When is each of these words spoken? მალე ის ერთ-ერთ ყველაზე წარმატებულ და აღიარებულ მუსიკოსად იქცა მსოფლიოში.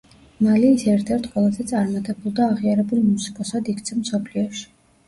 მალე 0.45 0.71
ის 0.77 0.85
ერთ-ერთ 0.93 1.27
ყველაზე 1.35 1.67
წარმატებულ 1.73 2.35
და 2.41 2.49
აღიარებულ 2.55 3.05
მუსიკოსად 3.13 3.73
იქცა 3.77 4.01
მსოფლიოში. 4.05 4.69